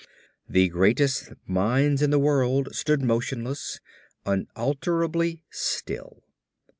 [0.49, 3.79] The greatest minds in the world stood motionless,
[4.25, 6.23] unalterably still.